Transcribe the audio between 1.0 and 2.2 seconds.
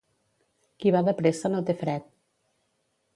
de pressa no té fred.